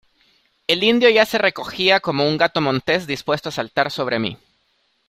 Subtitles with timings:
[0.65, 4.35] el indio ya se recogía, como un gato montés, dispuesto a saltar sobre mí.